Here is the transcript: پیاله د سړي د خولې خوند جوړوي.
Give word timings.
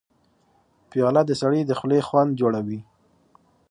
پیاله 0.89 1.21
د 1.25 1.31
سړي 1.41 1.61
د 1.65 1.71
خولې 1.79 1.99
خوند 2.07 2.31
جوړوي. 2.39 2.79